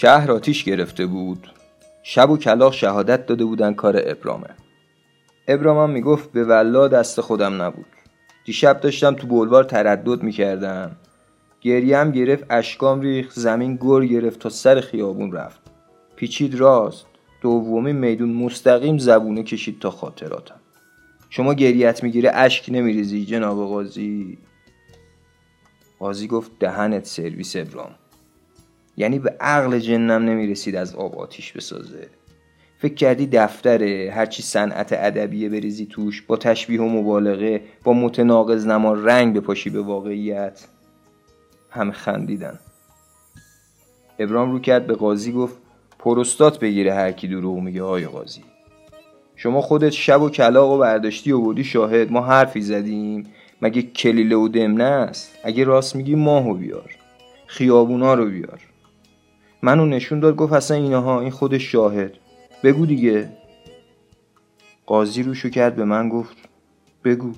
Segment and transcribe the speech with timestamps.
[0.00, 1.48] شهر آتیش گرفته بود.
[2.02, 4.46] شب و کلاق شهادت داده بودن کار ابرامه.
[5.48, 7.86] ابرامم می‌گفت به ولا دست خودم نبود.
[8.44, 10.96] دیشب داشتم تو بلوار تردد می‌کردم.
[11.60, 15.60] گریم گرفت اشکام ریخ زمین گر گرفت تا سر خیابون رفت.
[16.16, 17.06] پیچید راست.
[17.40, 20.60] دومی میدون مستقیم زبونه کشید تا خاطراتم.
[21.30, 24.38] شما گریت می‌گیره اشک نمیریزی جناب قاضی.
[25.98, 27.90] قاضی گفت دهنت سرویس ابرام.
[29.00, 32.08] یعنی به عقل جنم نمی‌رسید از آب آتیش بسازه.
[32.78, 38.92] فکر کردی دفتره هرچی صنعت ادبیه بریزی توش با تشبیه و مبالغه با متناقض نما
[38.92, 40.66] رنگ بپاشی به واقعیت.
[41.70, 42.58] همه خندیدن.
[44.18, 45.56] ابرام رو کرد به قاضی گفت
[45.98, 48.44] پروستات بگیره هر کی دروغ میگه های قاضی.
[49.36, 53.26] شما خودت شب و کلاق و برداشتی و بودی شاهد ما حرفی زدیم.
[53.62, 56.96] مگه کلیله و دمنه است؟ اگه راست میگی ماهو بیار.
[57.46, 58.69] خیابونا رو بیار.
[59.62, 62.12] منو نشون داد گفت اصلا اینها این خود شاهد.
[62.62, 63.28] بگو دیگه.
[64.86, 66.36] قاضی روشو کرد به من گفت
[67.04, 67.32] بگو.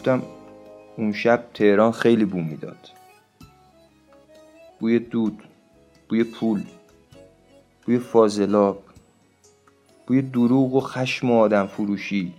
[0.00, 0.22] گفتم
[0.96, 2.88] اون شب تهران خیلی بو می‌داد.
[4.78, 5.42] بوی دود
[6.08, 6.62] بوی پول
[7.86, 8.82] بوی فاضلاب
[10.06, 12.32] بوی دروغ و خشم و آدم فروشی.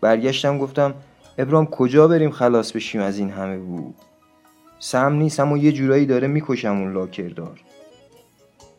[0.00, 0.94] برگشتم گفتم
[1.38, 3.92] ابرام کجا بریم خلاص بشیم از این همه بو؟
[4.78, 7.60] سم نیست اما یه جورایی داره می‌کشم اون لاکردار.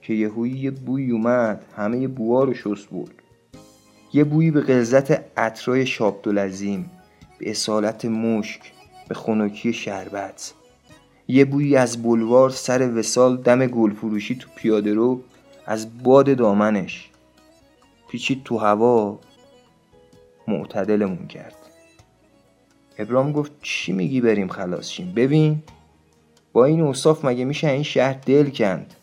[0.01, 3.15] که یهویی یه بوی اومد همه بوها رو شست برد.
[4.13, 6.91] یه بویی به غلظت عطرای شابدالعظیم.
[7.37, 8.61] به اصالت مشک
[9.07, 10.53] به خنکی شربت.
[11.27, 15.21] یه بویی از بلوار سر وسال دم گل فروشی تو پیاده رو
[15.65, 17.09] از باد دامنش
[18.09, 19.19] پیچید تو هوا
[20.47, 21.55] معتدلمون کرد.
[22.97, 25.63] ابرام گفت چی میگی بریم خلاص شیم؟ ببین
[26.53, 28.93] با این اوصاف مگه میشه این شهر دل کند؟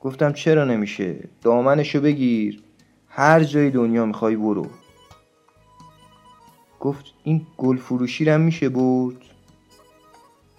[0.00, 2.62] گفتم چرا نمیشه؟ دامنشو بگیر.
[3.08, 4.66] هر جای دنیا می‌خوای برو.
[6.84, 9.16] گفت این گل فروشی رو میشه برد؟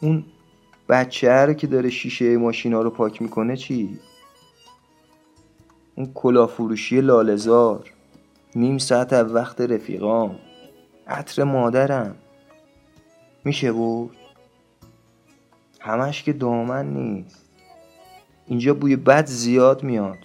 [0.01, 0.25] اون
[0.89, 3.99] بچه رو که داره شیشه ماشینا رو پاک می‌کنه چی؟
[5.95, 7.91] اون کلا فروشی لالزار
[8.55, 10.39] نیم ساعت از وقت رفیقام.
[11.07, 12.15] عطر مادرم.
[13.43, 14.15] میشه برد؟
[15.79, 17.45] همش که دامن نیست.
[18.47, 20.17] اینجا بوی بد زیاد میاد.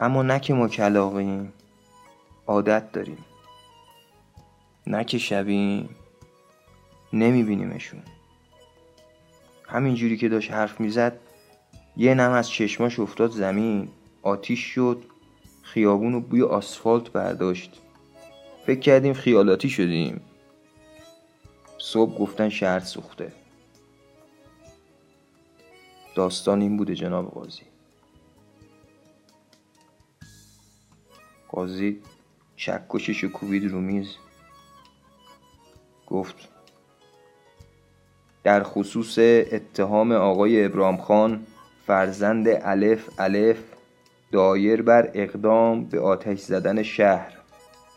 [0.00, 1.52] اما نه ما کلاقیم
[2.46, 3.24] عادت داریم.
[4.86, 5.88] نه که شبیم
[7.12, 8.02] نمیبینیمشون
[9.68, 11.18] همینجوری که داشت حرف می‌زد
[11.96, 13.88] یه نم از چشماش افتاد زمین
[14.22, 15.04] آتیش شد
[15.62, 17.80] خیابون و بوی آسفالت برداشت.
[18.66, 20.20] فکر کردیم خیالاتی شدیم.
[21.78, 23.32] صبح گفتن شهر سوخته.
[26.14, 27.62] داستان این بوده جناب قاضی.
[31.48, 32.00] قاضی
[32.56, 34.16] چکشش کوبید رو میز.
[36.12, 36.48] گفت
[38.44, 39.18] در خصوص
[39.52, 41.46] اتهام آقای ابرام خان
[41.86, 43.58] فرزند الف الف
[44.32, 47.32] دایر بر اقدام به آتش زدن شهر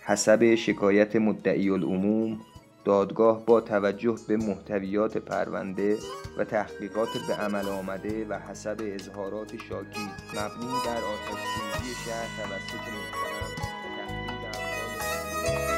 [0.02, 2.40] حسب شکایت مدعی العموم
[2.86, 5.98] دادگاه با توجه به محتویات پرونده
[6.38, 11.42] و تحقیقات به عمل آمده و حسب اظهارات شاکی مبنی در آتش
[12.06, 13.76] شهر توسط محترم
[14.52, 14.86] تحقیق
[15.48, 15.75] اموال